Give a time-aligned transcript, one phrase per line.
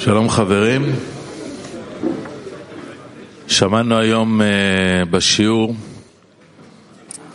[0.00, 0.82] שלום חברים,
[3.48, 4.40] שמענו היום
[5.10, 5.74] בשיעור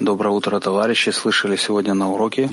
[0.02, 1.12] Доброе утро, товарищи.
[1.12, 2.49] Слышали сегодня на уроке.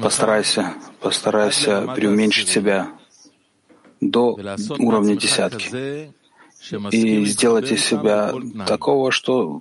[0.00, 2.88] Постарайся, постарайся преуменьшить себя
[4.00, 4.38] до
[4.78, 6.12] уровня десятки
[6.90, 8.32] и сделать из себя
[8.66, 9.60] такого, что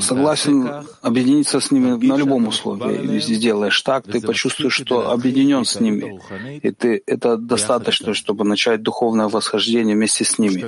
[0.00, 3.14] согласен объединиться с ними на любом условии.
[3.14, 6.20] Если сделаешь так, ты почувствуешь, что объединен с ними.
[6.62, 10.60] И ты, это достаточно, чтобы начать духовное восхождение вместе с ними.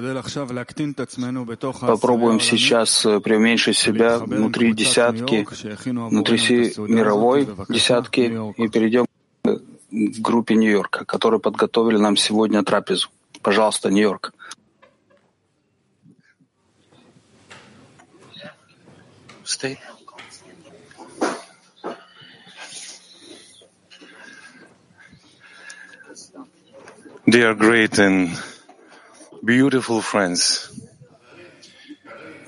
[1.81, 5.47] Попробуем сейчас преуменьшить себя внутри десятки,
[5.85, 9.07] внутри всей мировой десятки, и перейдем
[9.45, 13.09] к группе Нью-Йорка, которые подготовили нам сегодня трапезу.
[13.43, 14.33] Пожалуйста, Нью-Йорк.
[19.47, 19.79] Stay.
[27.29, 28.31] Dear great and
[29.45, 30.71] beautiful friends,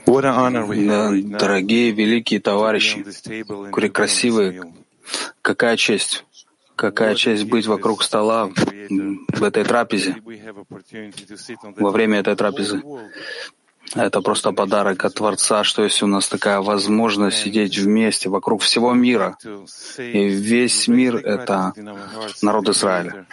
[0.05, 1.39] what an honor we have.
[1.39, 3.05] Дорогие, великие товарищи,
[3.91, 4.73] красивые,
[5.43, 6.25] какая честь,
[6.77, 10.17] какая честь быть вокруг стола в этой трапезе,
[11.77, 12.83] во время этой трапезы.
[13.95, 18.93] Это просто подарок от Творца, что если у нас такая возможность сидеть вместе вокруг всего
[18.93, 19.37] мира,
[19.97, 21.73] и весь мир— это
[22.43, 23.27] народ Израиля.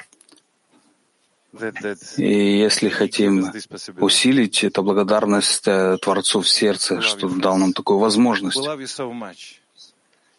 [2.18, 3.52] И если хотим
[4.00, 5.64] усилить эту благодарность
[6.02, 8.60] Творцу в сердце, что дал нам такую возможность.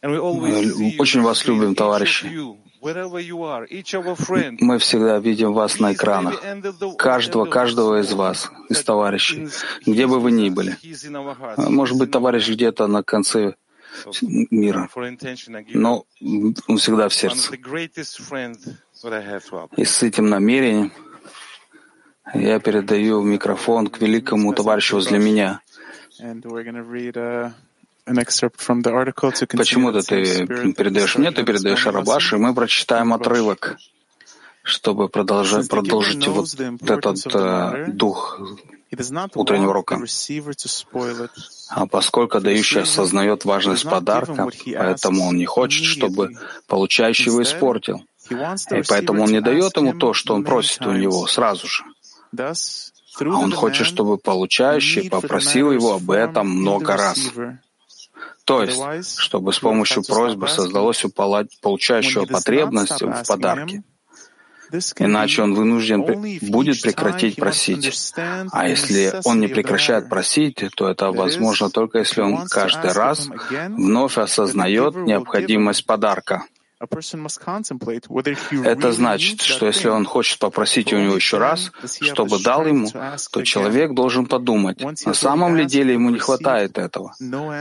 [0.03, 0.21] Мы
[0.99, 2.31] очень вас любим, товарищи.
[2.83, 6.43] Мы всегда видим вас на экранах.
[6.99, 9.49] Каждого, каждого из вас, из товарищей,
[9.85, 10.77] где бы вы ни были.
[11.57, 13.55] Может быть, товарищ где-то на конце
[14.51, 14.89] мира,
[15.75, 16.05] но
[16.69, 17.53] он всегда в сердце.
[19.77, 20.93] И с этим намерением
[22.35, 25.61] я передаю микрофон к великому товарищу возле меня.
[29.57, 33.77] Почему-то ты передаешь мне, ты передаешь Арабаш, и мы прочитаем отрывок,
[34.63, 36.49] чтобы продолжать, продолжить вот
[36.89, 38.41] этот э, дух
[39.35, 39.99] утреннего урока.
[41.69, 46.31] А поскольку дающий осознает важность подарка, поэтому он не хочет, чтобы
[46.69, 48.05] получающий его испортил.
[48.31, 51.85] И поэтому он не дает ему то, что он просит у него сразу же.
[52.39, 57.19] А он хочет, чтобы получающий попросил его об этом много раз.
[58.47, 63.83] То есть, чтобы с помощью просьбы создалось у получающего потребность в подарке.
[64.99, 66.03] Иначе он вынужден
[66.43, 68.13] будет прекратить просить.
[68.53, 73.29] А если он не прекращает просить, то это возможно только если он каждый раз
[73.69, 76.45] вновь осознает необходимость подарка.
[78.65, 82.91] Это значит, что если он хочет попросить у него еще раз, чтобы дал ему,
[83.33, 87.15] то человек должен подумать, на самом ли деле ему не хватает этого.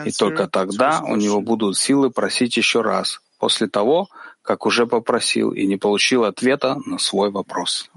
[0.05, 4.09] И только тогда у него будут силы просить еще раз, после того,
[4.41, 7.89] как уже попросил и не получил ответа на свой вопрос.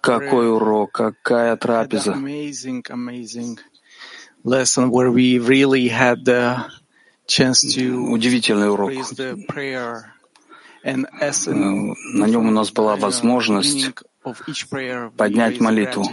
[0.00, 2.16] Какой урок, какая трапеза
[4.44, 6.64] lesson where we really had the
[7.26, 8.92] chance to Удивительный урок.
[10.82, 13.90] На нем у нас была возможность
[15.16, 16.04] поднять молитву.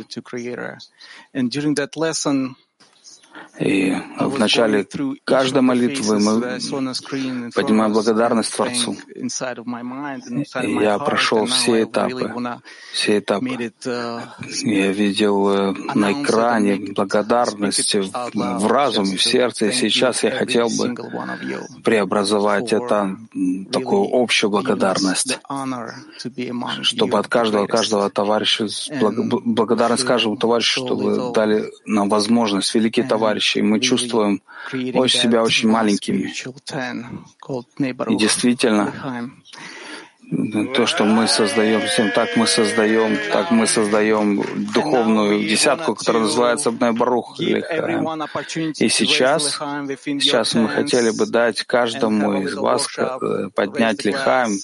[3.60, 4.86] И в начале
[5.24, 6.60] каждой молитвы мы
[7.56, 8.96] поднимаем благодарность Творцу.
[9.16, 12.32] И я прошел все этапы,
[12.94, 13.72] все этапы.
[14.64, 19.68] Я видел э, на экране благодарность в разуме, в сердце.
[19.68, 20.96] И сейчас я хотел бы
[21.84, 23.18] преобразовать это
[23.72, 25.40] такую общую благодарность,
[26.82, 28.68] чтобы от каждого, каждого товарища,
[29.02, 35.70] благодарность каждому товарищу, что вы дали нам возможность, великие товарищи, товарищей, мы чувствуем себя очень
[35.70, 36.34] маленькими.
[38.12, 38.94] И действительно,
[40.76, 44.44] то, что мы создаем, всем так мы создаем, так мы создаем
[44.74, 49.54] духовную десятку, которая называется Барух И сейчас,
[50.20, 54.58] сейчас мы хотели бы дать каждому из вас э, поднять Лихаем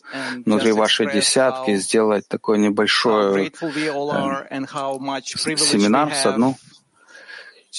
[0.45, 3.67] внутри вашей десятки, сделать такой небольшой э,
[5.57, 6.57] семинар с одну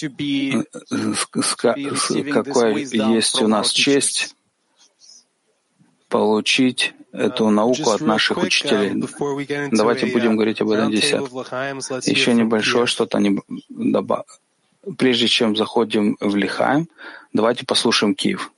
[0.04, 4.34] Э, э, какой есть у нас честь
[6.08, 8.92] получить эту науку от наших учителей.
[9.72, 12.10] Давайте будем говорить об этом десятке.
[12.10, 14.24] Еще небольшое что-то не добавим.
[14.98, 16.88] Прежде чем заходим в Лихаем,
[17.32, 18.50] давайте послушаем Киев.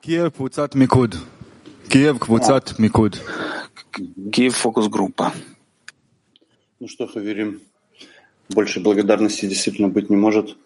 [0.00, 1.16] Киев Пуцат Микуд.
[1.90, 3.20] Киев, Квуцат Микуд.
[4.32, 5.32] Киев, фокус-группа.
[6.78, 7.62] Ну что, Хаверим,
[8.48, 10.56] больше благодарности действительно быть не может.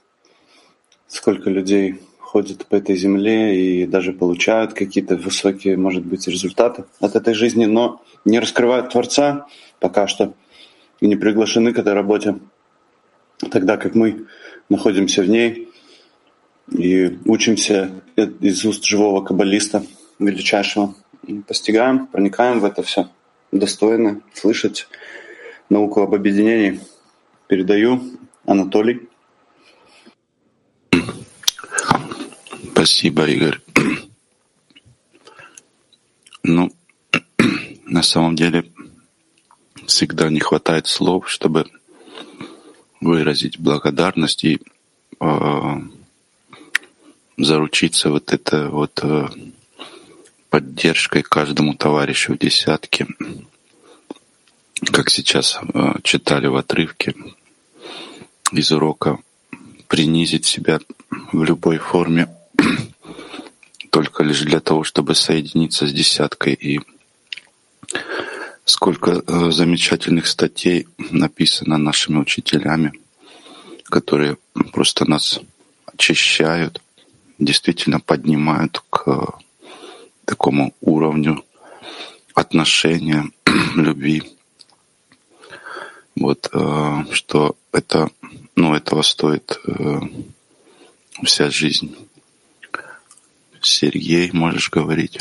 [1.07, 7.17] Сколько людей ходят по этой земле и даже получают какие-то высокие, может быть, результаты от
[7.17, 9.47] этой жизни, но не раскрывают Творца
[9.81, 10.35] пока что
[11.01, 12.39] и не приглашены к этой работе,
[13.51, 14.27] тогда как мы
[14.69, 15.71] находимся в ней
[16.71, 19.87] и учимся из уст живого каббалиста,
[20.19, 20.95] величайшего,
[21.25, 23.09] и постигаем, проникаем в это все,
[23.53, 24.87] достойно слышать
[25.69, 26.81] науку об объединении.
[27.47, 28.03] Передаю
[28.47, 29.09] Анатолий.
[32.73, 33.61] Спасибо, Игорь.
[36.43, 36.71] Ну,
[37.87, 38.71] на самом деле,
[39.87, 41.67] всегда не хватает слов, чтобы
[43.01, 44.61] выразить благодарность и
[45.21, 45.81] э,
[47.37, 49.29] заручиться вот это вот э,
[50.55, 53.09] поддержкой каждому товарищу в десятке,
[54.93, 57.13] как сейчас э, читали в отрывке
[58.53, 59.19] из урока,
[59.89, 60.79] принизить себя
[61.33, 62.29] в любой форме
[63.91, 66.53] только лишь для того, чтобы соединиться с десяткой.
[66.53, 66.81] И
[68.65, 72.93] Сколько э, замечательных статей написано нашими учителями,
[73.87, 74.37] которые
[74.73, 75.41] просто нас
[75.85, 76.81] очищают,
[77.41, 79.35] действительно поднимают к
[80.25, 81.45] такому уровню
[82.35, 83.31] отношения,
[83.77, 84.23] любви.
[86.17, 88.11] Вот, э, что это,
[88.57, 90.01] ну, этого стоит э,
[91.25, 91.97] вся жизнь.
[93.61, 95.19] Сергей, можешь говорить?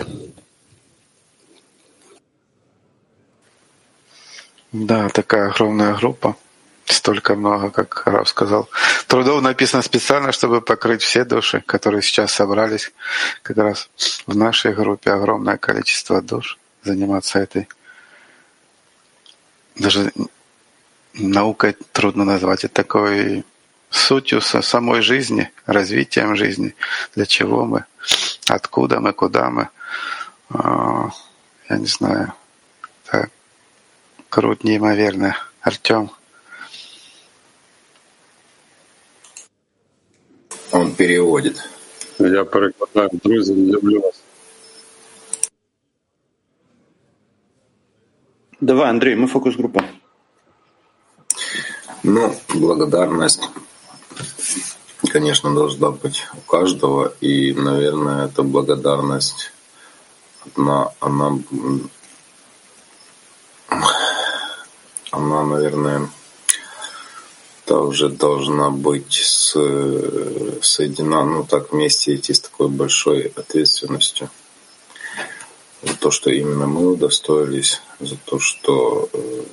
[4.72, 6.36] Да, такая огромная группа.
[6.86, 8.70] Столько много, как Раф сказал.
[9.08, 12.92] Трудов написано специально, чтобы покрыть все души, которые сейчас собрались.
[13.42, 13.90] Как раз
[14.28, 17.68] в нашей группе огромное количество душ заниматься этой.
[19.76, 20.12] Даже
[21.14, 23.46] наукой трудно назвать это такой
[23.90, 26.76] сутью самой жизни, развитием жизни.
[27.16, 27.86] Для чего мы,
[28.48, 29.70] откуда мы, куда мы.
[30.50, 31.10] А,
[31.70, 32.34] я не знаю.
[33.06, 33.30] Так
[34.34, 35.38] Крут неимоверно.
[35.62, 36.10] Артем.
[40.74, 41.70] Он переводит.
[42.20, 43.10] Я перекладаю.
[43.14, 44.24] Друзі, люблю вас.
[48.62, 49.84] Давай, Андрей, мы фокус-группа.
[52.04, 53.50] Ну, благодарность,
[55.12, 57.14] конечно, должна быть у каждого.
[57.22, 59.52] И, наверное, эта благодарность,
[60.56, 61.40] она, она
[65.12, 66.10] она, наверное,
[67.66, 69.52] также должна быть с,
[70.62, 74.30] соединена, ну так вместе идти с такой большой ответственностью
[75.84, 79.44] за то, что именно мы удостоились, за то, что э,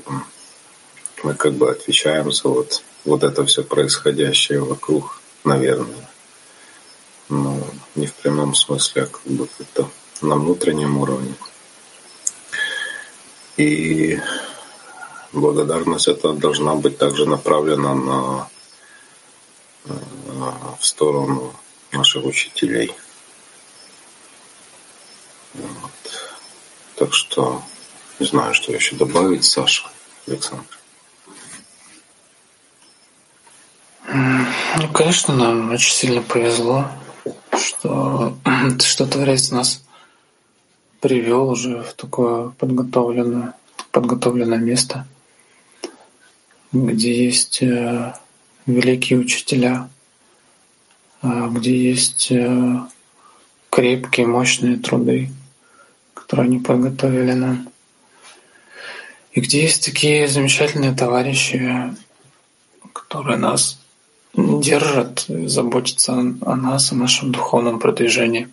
[1.23, 6.09] мы как бы отвечаем за вот, вот это все происходящее вокруг, наверное.
[7.29, 7.59] Но
[7.95, 9.89] не в прямом смысле, а как бы это
[10.23, 11.35] на внутреннем уровне.
[13.57, 14.19] И
[15.33, 18.49] благодарность эта должна быть также направлена на,
[19.85, 19.93] э,
[20.79, 21.53] в сторону
[21.93, 22.95] наших учителей.
[25.55, 25.91] Вот.
[26.97, 27.63] Так что
[28.19, 29.89] не знаю, что еще добавить, Саша,
[30.27, 30.79] Александр.
[34.13, 36.89] Ну, конечно, нам очень сильно повезло,
[37.57, 38.37] что,
[38.81, 39.83] что Творец нас
[41.01, 43.55] привел уже в такое подготовленное,
[43.93, 45.07] подготовленное место–
[46.73, 48.15] где есть э,
[48.67, 49.89] великие учителя,
[51.23, 52.81] э, где есть э,
[53.71, 55.31] крепкие, мощные труды,
[56.15, 57.69] которые они подготовили нам.
[59.33, 61.95] И где есть такие замечательные товарищи,
[62.93, 63.81] которые нас
[64.35, 68.49] держат, заботятся о нас, о нашем духовном продвижении.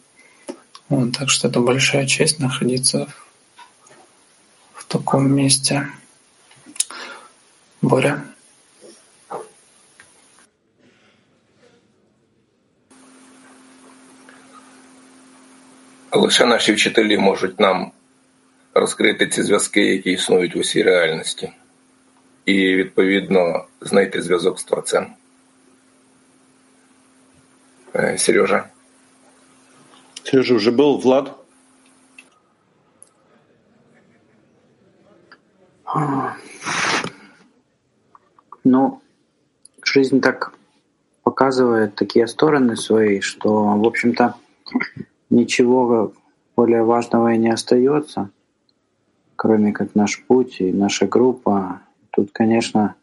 [0.90, 3.08] Вот, так что это большая честь находиться
[4.74, 5.90] в таком месте.
[7.87, 8.23] Боря
[16.13, 17.93] Лише наші вчителі можуть нам
[18.75, 21.53] розкрити ці зв'язки, які існують в усій реальності,
[22.47, 25.07] і відповідно знайти зв'язок з Творцем.
[28.17, 28.71] Сережа.
[30.25, 31.37] Сережа уже был, Влад?
[38.70, 39.00] ну,
[39.82, 40.54] жизнь так
[41.24, 44.36] показывает такие стороны свои, что, в общем-то,
[45.30, 46.12] ничего
[46.58, 48.30] более важного и не остается,
[49.38, 51.80] кроме как наш путь и наша группа.
[52.12, 52.96] Тут, конечно,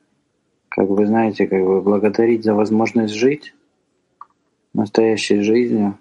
[0.68, 3.54] как вы знаете, как бы благодарить за возможность жить
[4.74, 5.98] настоящей жизнью,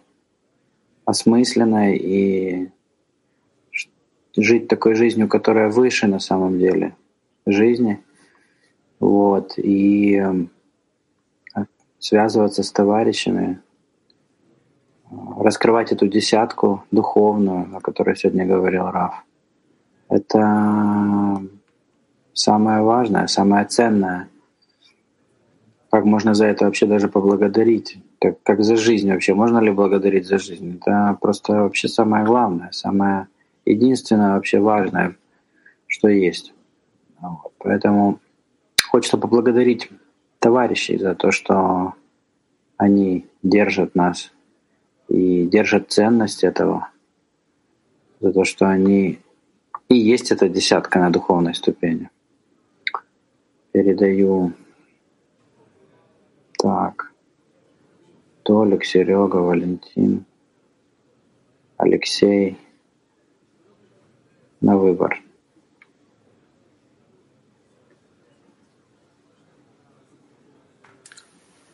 [1.05, 2.70] осмысленной и
[4.36, 6.98] жить такой жизнью, которая выше на самом деле
[7.46, 8.03] жизни.
[9.00, 9.58] Вот.
[9.58, 10.50] И эм,
[12.00, 13.62] связываться с товарищами,
[15.38, 19.24] раскрывать эту десятку духовную, о которой сегодня говорил Раф.
[20.10, 21.42] Это
[22.34, 24.28] самое важное, самое ценное.
[25.90, 27.98] Как можно за это вообще даже поблагодарить?
[28.20, 29.34] Как, как за жизнь вообще?
[29.34, 30.80] Можно ли благодарить за жизнь?
[30.82, 33.28] Это просто вообще самое главное, самое
[33.66, 35.16] единственное вообще важное,
[35.88, 36.54] что есть.
[37.22, 37.54] Вот.
[37.60, 38.20] Поэтому
[38.94, 39.90] хочется поблагодарить
[40.38, 41.96] товарищей за то, что
[42.78, 44.32] они держат нас
[45.08, 46.90] и держат ценность этого,
[48.20, 49.20] за то, что они
[49.90, 52.12] и есть эта десятка на духовной ступени.
[53.72, 54.54] Передаю
[56.60, 57.12] так.
[58.44, 60.26] Толик, Серега, Валентин,
[61.78, 62.60] Алексей
[64.62, 65.20] на выбор.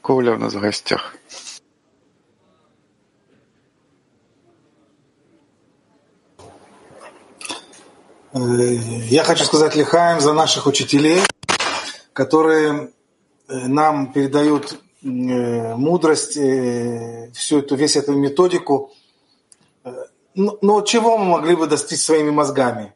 [0.10, 1.14] Коля у нас в гостях.
[8.34, 8.40] Э,
[9.12, 11.22] я хочу сказать Лихаем за наших учителей,
[12.12, 12.92] которые
[13.48, 16.32] э, нам передают э, мудрость,
[17.38, 18.92] всю эту, весь эту методику.
[20.34, 22.96] Но, но чего мы могли бы достичь своими мозгами?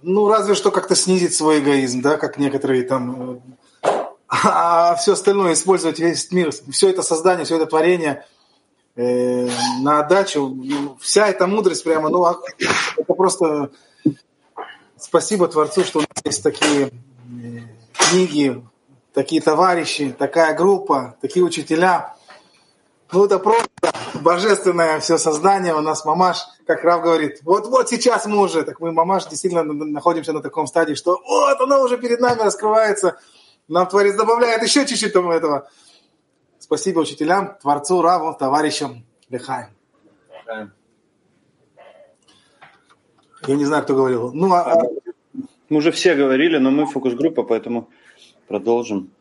[0.00, 3.42] Ну, разве что как-то снизить свой эгоизм, да, как некоторые там,
[4.30, 8.24] а все остальное использовать весь мир, все это создание, все это творение
[8.96, 9.48] э,
[9.82, 10.56] на отдачу.
[11.00, 12.24] Вся эта мудрость прямо, ну,
[12.96, 13.70] это просто
[15.00, 16.90] Спасибо Творцу, что у нас есть такие э,
[17.94, 18.62] книги,
[19.14, 22.16] такие товарищи, такая группа, такие учителя.
[23.10, 23.66] Ну, это просто
[24.20, 25.74] божественное все создание.
[25.74, 30.34] У нас мамаш, как Рав говорит, вот-вот сейчас мы уже, так мы мамаш действительно находимся
[30.34, 33.18] на таком стадии, что вот оно уже перед нами раскрывается.
[33.70, 35.70] Нам Творец добавляет еще чуть-чуть там этого.
[36.58, 39.06] Спасибо учителям, Творцу, Раву, товарищам.
[39.28, 39.68] Лехаем.
[43.46, 44.32] Я не знаю, кто говорил.
[44.32, 44.72] Ну, а...
[44.72, 44.82] а
[45.68, 47.88] мы уже все говорили, но мы фокус-группа, поэтому
[48.48, 49.12] продолжим.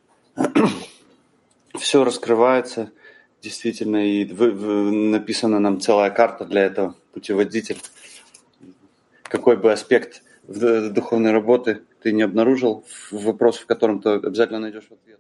[1.78, 2.92] Все раскрывается,
[3.44, 7.80] действительно, и вы, вы, написана нам целая карта для этого, путеводитель.
[9.22, 15.20] Какой бы аспект духовной работы ты не обнаружил, вопрос, в котором ты обязательно найдешь ответ.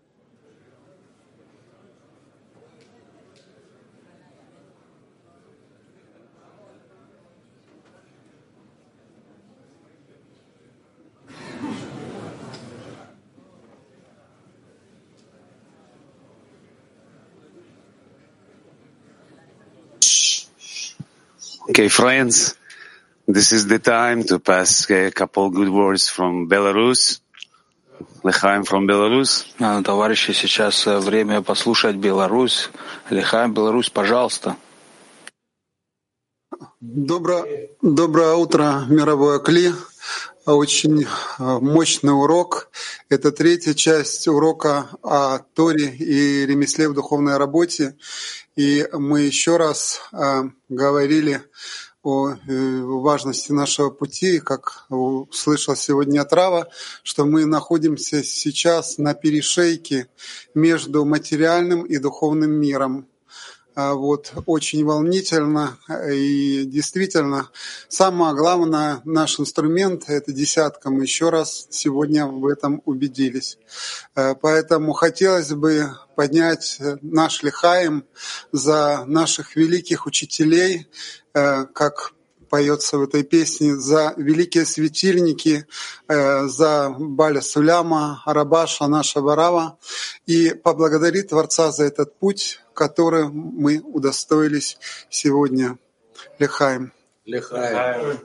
[21.69, 22.58] Okay, friends,
[23.29, 27.21] this is the time to pass a couple good words from Belarus.
[28.23, 29.45] Лехаем from Belarus.
[29.83, 32.69] Товарищи, сейчас время послушать Беларусь.
[33.09, 34.55] Лехаем, Беларусь, пожалуйста.
[36.81, 39.73] Доброе, доброе утро, мировое Кли.
[40.45, 41.05] Очень
[41.37, 42.69] мощный урок.
[43.09, 47.95] Это третья часть урока о Торе и ремесле в духовной работе.
[48.55, 51.41] И мы еще раз э, говорили
[52.01, 56.67] о э, важности нашего пути, как услышал сегодня Трава,
[57.03, 60.07] что мы находимся сейчас на перешейке
[60.53, 63.08] между материальным и духовным миром.
[63.81, 65.77] А вот, очень волнительно.
[66.11, 67.49] И действительно,
[67.87, 70.89] самое главное, наш инструмент– это десятка.
[70.89, 73.57] Мы еще раз сегодня в этом убедились.
[74.17, 78.03] Э, поэтому хотелось бы поднять наш лихаем
[78.51, 80.87] за наших великих учителей,
[81.33, 82.11] э, как
[82.49, 85.65] поется в этой песне, за великие светильники,
[86.07, 89.77] э, за Баля Суляма, Арабаша, наша Варава,
[90.25, 94.77] и поблагодарить Творца за этот путь, который мы удостоились
[95.09, 95.77] сегодня.
[96.39, 96.91] Лехаем.
[97.25, 98.19] Лехаем.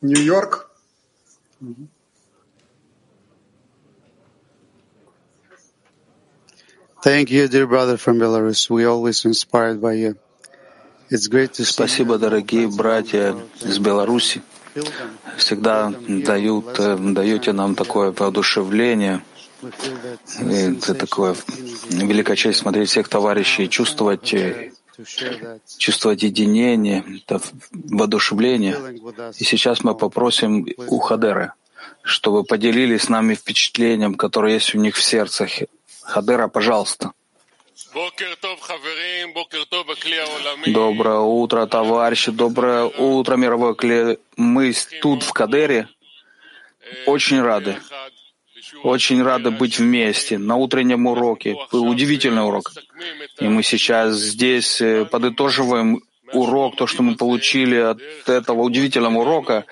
[0.00, 0.68] Нью-Йорк.
[1.60, 2.01] Thank
[11.64, 14.40] Спасибо, дорогие братья из Беларуси
[15.36, 19.24] всегда дают, э, даете нам такое воодушевление.
[20.38, 21.34] Это такое
[21.90, 24.70] великая честь смотреть всех товарищей, чувствовать, э,
[25.78, 27.40] чувствовать единение, это
[27.72, 28.76] воодушевление.
[29.38, 31.54] И сейчас мы попросим у Хадера,
[32.02, 35.50] чтобы поделились с нами впечатлением, которое есть у них в сердцах.
[36.04, 37.12] Хадера, пожалуйста.
[40.66, 44.18] Доброе утро, товарищи, доброе утро, мировой клей.
[44.36, 45.88] Мы тут, в Кадере,
[47.06, 47.78] очень рады.
[48.82, 51.56] Очень рады быть вместе на утреннем уроке.
[51.70, 52.72] Был удивительный урок.
[53.38, 56.00] И мы сейчас здесь э, подытоживаем
[56.32, 59.64] урок, то, что мы получили от этого удивительного урока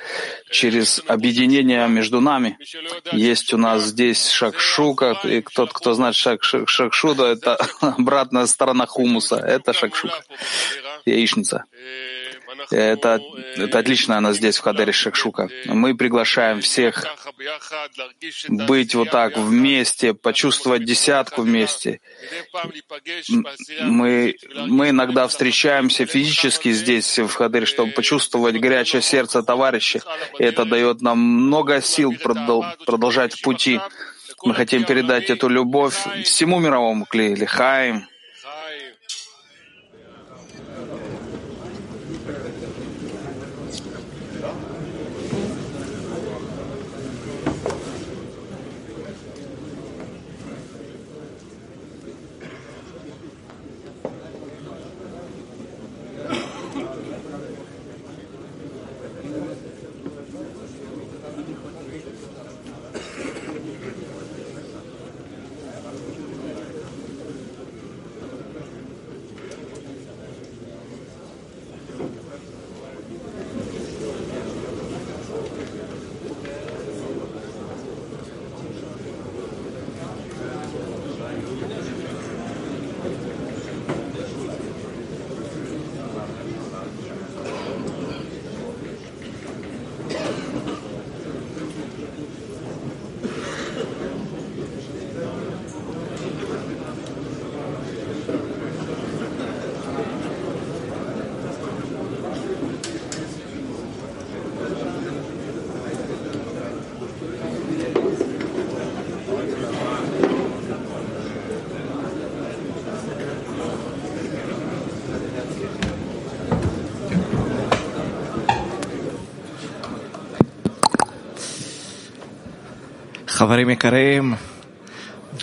[0.51, 2.59] через объединение между нами.
[3.13, 8.87] Есть у нас здесь шакшука, и тот, кто знает шак, шак, шакшуда, это обратная сторона
[8.87, 10.23] хумуса, это шакшука,
[11.05, 11.65] яичница.
[12.71, 13.21] Это,
[13.57, 15.49] это отлично, она здесь, в Хадере Шакшука.
[15.67, 17.05] Мы приглашаем всех
[18.49, 22.01] быть вот так вместе, почувствовать десятку вместе.
[23.81, 24.35] Мы,
[24.67, 30.01] мы иногда встречаемся физически здесь, в Хадере, чтобы почувствовать горячее сердце товарища.
[30.39, 32.15] И это дает нам много сил
[32.87, 33.81] продолжать пути.
[34.43, 38.10] Мы хотим передать эту любовь всему мировому клею, Лихаим.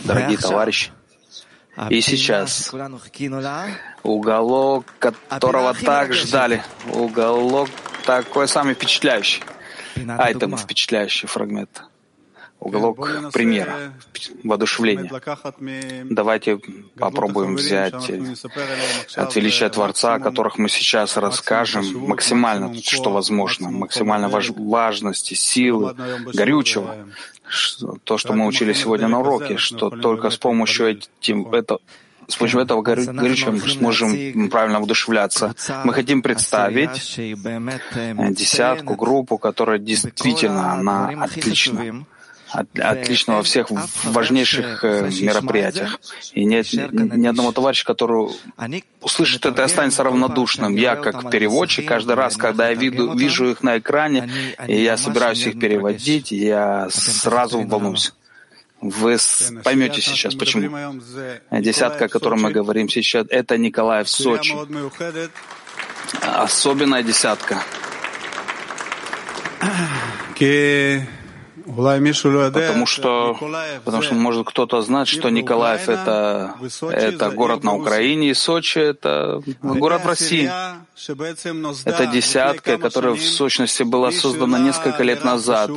[0.06, 0.92] Дорогие товарищи,
[1.90, 2.72] и сейчас
[4.04, 7.70] уголок, которого так ждали, уголок
[8.06, 9.44] такой самый впечатляющий,
[10.18, 11.84] айтем впечатляющий фрагмент
[12.60, 13.94] уголок примера,
[14.44, 15.12] воодушевления.
[16.10, 16.60] Давайте
[16.98, 18.12] попробуем взять
[19.16, 25.96] от величия Творца, о которых мы сейчас расскажем, максимально, что возможно, максимально важ важности, силы,
[26.34, 27.08] горючего,
[28.04, 31.78] то, что мы учили сегодня на уроке, что только с помощью этим, это,
[32.28, 35.56] с помощью этого горючего мы сможем правильно воодушевляться.
[35.86, 37.18] Мы хотим представить
[38.36, 42.06] десятку, группу, которая действительно, она отлична
[42.52, 43.68] отлично во всех
[44.04, 46.00] важнейших э, мероприятиях.
[46.34, 48.30] И нет ни одного товарища, который
[49.02, 50.76] услышит это и останется равнодушным.
[50.76, 54.30] Я, как переводчик, каждый раз, когда я виду, вижу их на экране,
[54.68, 58.14] и я собираюсь их переводить, я сразу волнуюсь.
[58.80, 59.18] Вы
[59.64, 61.02] поймете сейчас, почему.
[61.52, 64.56] Десятка, о которой мы говорим сейчас, это Николай в Сочи.
[66.22, 67.64] Особенная десятка.
[71.68, 73.38] Потому что,
[73.84, 79.42] потому что, может, кто-то знает, что Николаев это, это город на Украине, и Сочи это
[79.62, 80.50] город в России.
[81.86, 85.70] Это десятка, которая в сущности была создана несколько лет назад.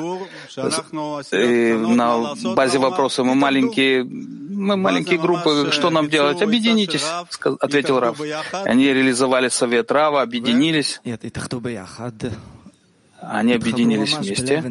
[1.33, 6.41] И на базе вопроса мы маленькие, мы маленькие группы, что нам делать?
[6.41, 7.05] Объединитесь,
[7.61, 8.21] ответил Рав.
[8.53, 11.01] Они реализовали совет Рава, объединились.
[13.23, 14.63] Они объединились вместе,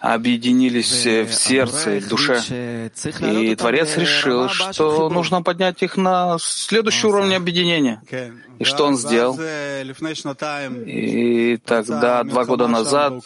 [0.00, 2.90] объединились в сердце и в душе.
[3.20, 8.02] И Творец решил, что нужно поднять их на следующий уровень объединения.
[8.58, 9.38] И что он сделал?
[10.86, 13.22] И тогда, два года назад,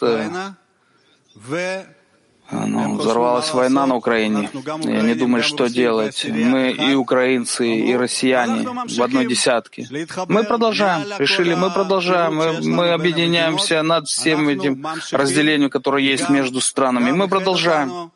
[2.51, 4.49] ну, взорвалась война на Украине.
[4.83, 6.25] И они думали, что делать.
[6.25, 9.87] Мы и украинцы, и россияне в одной десятке.
[10.27, 11.05] Мы продолжаем.
[11.17, 12.35] Решили, мы продолжаем.
[12.35, 17.11] Мы, мы объединяемся над всем этим разделением, которое есть между странами.
[17.11, 18.11] Мы продолжаем.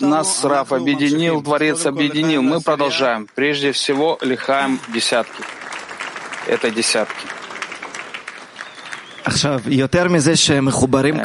[0.00, 2.42] Нас Раф объединил, Творец объединил.
[2.42, 3.28] Мы продолжаем.
[3.34, 5.42] Прежде всего, лихаем десятки.
[6.48, 7.41] Это десятки.
[9.24, 9.30] Э,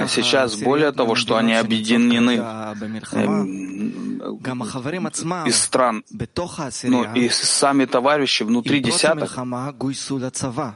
[0.08, 2.40] сейчас, более того, что они объединены
[5.46, 6.04] из стран,
[6.84, 9.36] ну и сами товарищи внутри десяток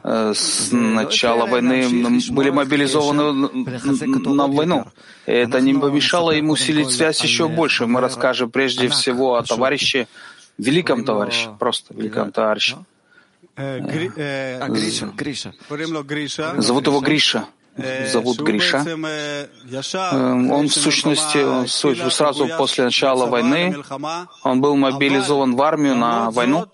[0.04, 1.88] э, с начала войны
[2.32, 3.50] были мобилизованы
[4.34, 4.86] на войну.
[5.28, 7.86] И это не помешало им усилить связь еще больше.
[7.86, 10.08] Мы расскажем прежде всего о товарище,
[10.58, 12.78] великом товарище, просто великом товарище.
[13.58, 15.54] Гриша.
[16.58, 17.46] Зовут его Гриша.
[18.12, 18.86] Зовут Гриша.
[20.00, 23.76] Он в сущности сразу после начала войны
[24.44, 26.68] он был мобилизован в армию на войну.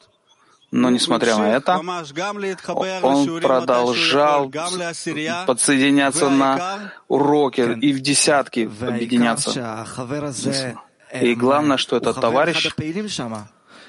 [0.69, 1.79] Но несмотря на это,
[3.01, 4.51] он продолжал
[5.45, 9.87] подсоединяться на уроки и в десятки объединяться.
[11.21, 12.69] И главное, что этот товарищ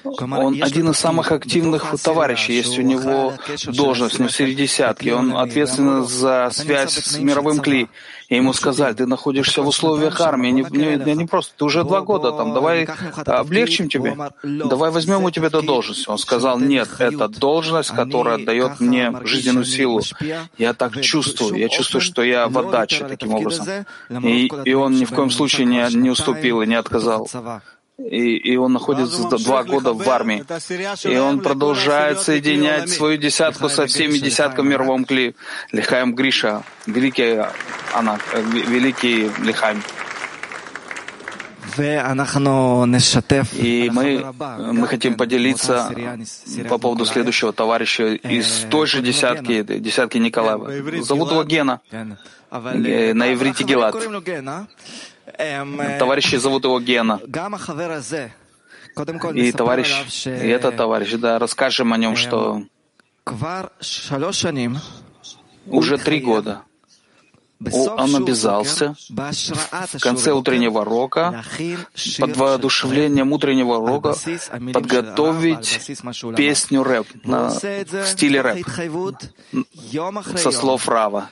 [0.03, 2.53] он один из самых активных товарищей.
[2.53, 3.33] Есть у него
[3.65, 5.09] должность, ну, среди десятки.
[5.09, 7.89] Он ответственен за связь с мировым кли.
[8.29, 12.01] И ему сказали, ты находишься в условиях армии, не, не, не просто, ты уже два
[12.01, 12.87] года там, давай
[13.25, 16.07] облегчим тебе, давай возьмем у тебя эту должность.
[16.07, 20.01] Он сказал, нет, это должность, которая дает мне жизненную силу.
[20.59, 23.65] Я так чувствую, я чувствую, что я в отдаче таким образом.
[24.23, 27.27] И, и он ни в коем случае не, не уступил и не отказал
[27.99, 30.43] и, и он находится два года в армии.
[31.07, 35.35] И он продолжает соединять свою десятку со всеми десятками мировом кли.
[35.71, 37.39] Лихаем Гриша, великий
[37.93, 39.83] она, великий Лихаем.
[43.53, 44.33] И мы,
[44.73, 45.91] мы хотим поделиться
[46.67, 51.01] по поводу следующего товарища из той же десятки, десятки Николаева.
[51.03, 51.79] Зовут его Гена,
[52.51, 53.95] на иврите Гелат.
[55.99, 57.19] Товарищи зовут его Гена.
[59.47, 59.87] И товарищ,
[60.25, 62.63] и этот товарищ, да, расскажем о нем, что
[65.67, 66.61] уже три года
[67.71, 71.43] он обязался в конце утреннего рока,
[72.19, 74.15] под воодушевлением утреннего рока,
[74.73, 75.81] подготовить
[76.35, 78.65] песню рэп на, в стиле рэп.
[80.35, 81.29] Со слов Рава.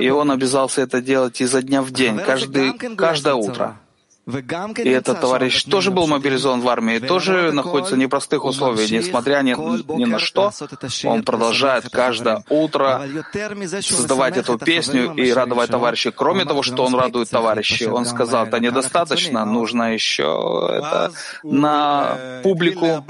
[0.00, 3.78] И он обязался это делать изо дня в день, каждый, каждое утро.
[4.24, 9.52] И этот товарищ тоже был мобилизован в армии, тоже находится в непростых условиях, несмотря ни,
[9.96, 10.52] ни на что.
[11.04, 13.02] Он продолжает каждое утро
[13.80, 16.12] создавать эту песню и радовать товарищей.
[16.12, 23.04] Кроме того, что он радует товарищей, он сказал, это недостаточно, нужно еще это на публику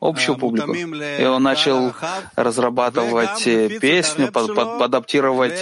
[0.00, 0.72] общую публику.
[0.72, 1.92] И он начал
[2.36, 3.44] разрабатывать
[3.80, 5.58] песню, под, под, адаптировать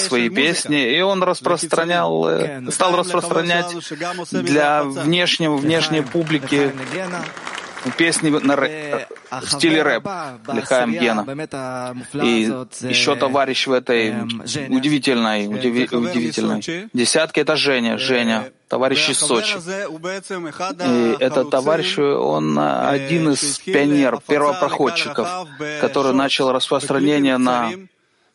[0.00, 2.28] свои песни, и он распространял,
[2.70, 3.74] стал распространять
[4.30, 6.72] для внешнего, внешней публики
[7.90, 10.06] песни на рэп, в стиле рэп
[10.52, 11.26] Лихаем Гена.
[12.14, 12.50] И
[12.88, 14.14] еще товарищ в этой
[14.68, 16.88] удивительной, удиви, удивительной.
[16.92, 19.56] десятке— это Женя, Женя, товарищ из Сочи.
[20.86, 25.28] И этот товарищ, он один из пионеров, первопроходчиков,
[25.80, 27.72] который начал распространение на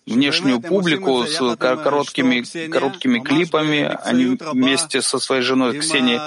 [0.07, 3.97] внешнюю публику с короткими, короткими клипами.
[4.03, 6.19] Они вместе со своей женой Ксенией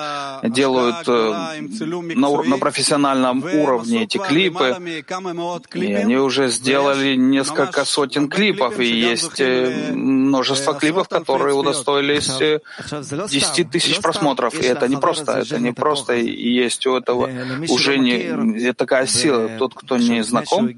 [0.49, 4.77] делают э, на, на профессиональном уровне эти клипы.
[5.75, 9.91] И они уже сделали несколько сотен клипов, и есть э,
[10.31, 12.31] множество клипов, которые удостоились
[13.31, 14.55] 10 э, тысяч просмотров.
[14.55, 16.15] И это не просто, это не просто.
[16.15, 17.29] Есть у этого
[17.69, 19.51] уже не такая сила.
[19.59, 20.69] Тот, кто не знаком,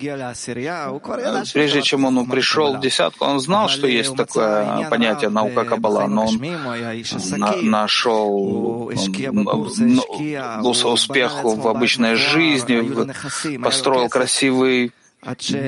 [1.52, 6.26] прежде чем он пришел в десятку, он знал, что есть такое понятие наука Каббала, но
[6.26, 6.40] он
[7.38, 8.90] на, нашел
[10.92, 12.78] успех в обычной жизни,
[13.62, 14.92] построил красивый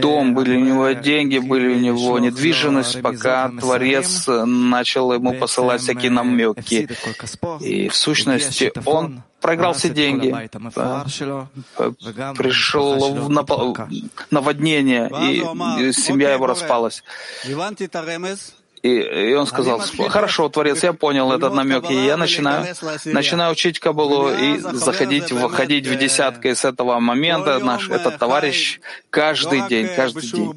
[0.00, 6.10] дом, были у него деньги, были у него недвижимость, пока Творец начал ему посылать всякие
[6.10, 6.88] намеки.
[7.60, 10.30] И в сущности он проиграл все деньги,
[12.36, 13.28] пришел в
[14.30, 17.04] наводнение, и семья его распалась.
[18.84, 22.66] И, и он сказал, хорошо, Творец, я понял этот намек, и я начинаю,
[23.06, 27.58] начинаю учить Кабулу и заходить, выходить в десятки с этого момента.
[27.60, 30.52] Наш этот товарищ каждый день, каждый день.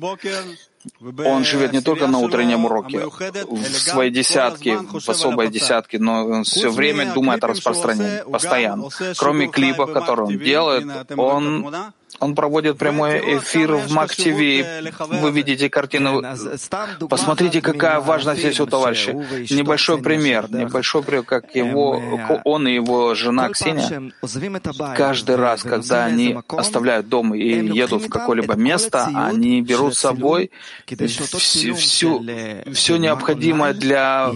[1.26, 6.44] Он живет не только на утреннем уроке, в своей десятке, в особой десятке, но он
[6.44, 8.90] все время думает о распространении, постоянно.
[9.18, 10.86] Кроме клипов, которые он делает,
[11.16, 11.74] он
[12.20, 14.26] Он проводит прямой эфир в Мак ТВ.
[14.26, 16.24] Вы видите картину.
[17.10, 19.14] Посмотрите, какая важность здесь у товарища.
[19.14, 20.48] Небольшой пример.
[20.50, 22.02] Небольшой пример, как его,
[22.44, 24.12] он и его жена Ксения.
[24.96, 30.52] Каждый раз, когда они оставляют дом и едут в какое-либо место, они берут с собой
[30.86, 32.26] всю, всю,
[32.74, 34.32] все необходимое для,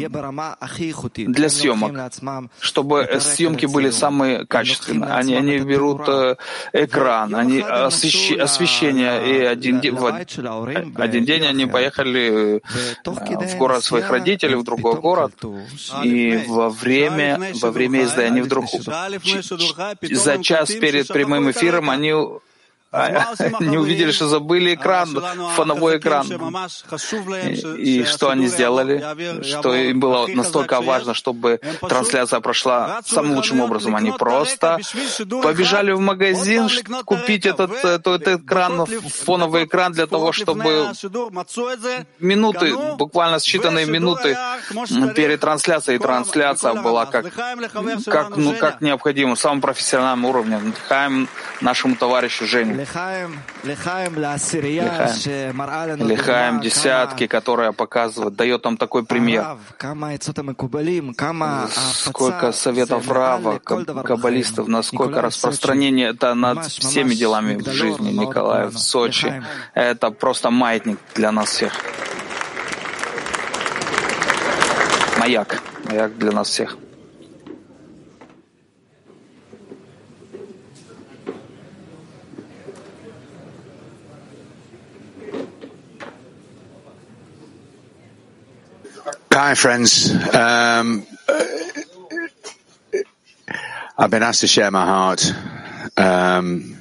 [1.16, 2.12] для съемок,
[2.60, 5.12] чтобы съемки были самые качественные.
[5.12, 6.36] Они, они берут э,
[6.74, 9.16] экран, они освещение.
[9.32, 10.06] И один, в
[10.96, 12.60] один день они поехали э,
[13.06, 15.34] в город своих родителей, в другой город.
[16.04, 18.66] И во время, во время они вдруг
[20.02, 22.14] за час перед прямым эфиром они
[23.62, 25.10] не увидели, что забыли экран,
[25.56, 26.28] фоновой экран.
[27.78, 29.44] И, что они сделали?
[29.44, 33.96] Что им было настолько важно, чтобы трансляция прошла самым лучшим образом.
[33.96, 34.80] Они просто
[35.42, 36.68] побежали в магазин
[37.06, 40.92] купить этот, этот, экран, фоновый экран для того, чтобы
[42.20, 44.38] минуты, буквально считанные минуты
[45.16, 47.34] перед трансляцией, трансляция была как,
[48.06, 50.58] как, ну, как необходимо, в самом профессиональном уровне.
[50.58, 51.30] Отдыхаем
[51.62, 52.81] нашему товарищу Жене.
[56.06, 59.58] Лихаем, десятки, которые показывают, дает нам такой пример.
[61.94, 69.44] Сколько советов Рава, каббалистов, насколько распространение это над всеми делами в жизни Николая в Сочи.
[69.74, 71.74] Это просто маятник для нас всех.
[75.18, 75.62] Маяк.
[75.86, 76.78] Маяк для нас всех.
[89.44, 90.14] Hi, friends.
[90.36, 91.04] Um,
[93.98, 95.34] I've been asked to share my heart.
[95.98, 96.78] Um,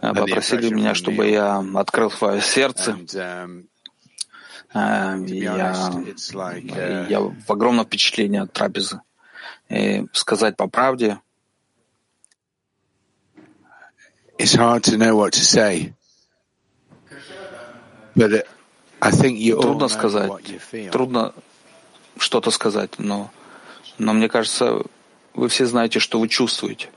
[0.00, 2.96] Попросили меня, чтобы я открыл свое сердце.
[3.12, 3.48] Я,
[7.08, 9.00] я в огромном впечатлении от трапезы.
[9.68, 11.18] И сказать по правде,
[14.38, 15.92] It's hard to know what to say.
[18.14, 18.46] But
[19.60, 20.30] Трудно сказать,
[20.92, 21.34] трудно
[22.18, 23.30] что-то сказать, но,
[23.98, 24.82] но мне кажется,
[25.34, 26.88] вы все знаете, что вы чувствуете.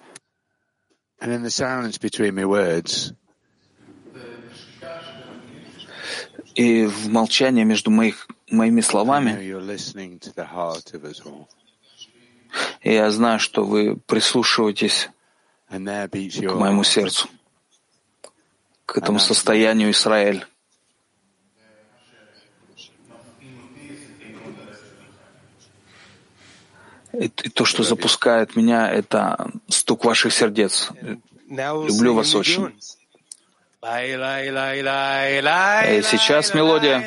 [6.53, 9.31] И в молчании между моих, моими словами
[12.83, 15.09] я знаю, что вы прислушиваетесь
[15.69, 17.27] к моему сердцу,
[18.85, 20.45] к этому состоянию Израиль.
[27.19, 30.89] И, то, что запускает меня, это стук ваших сердец.
[31.49, 32.73] Люблю вас очень.
[35.87, 37.03] И сейчас мелодия.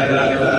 [0.00, 0.57] La la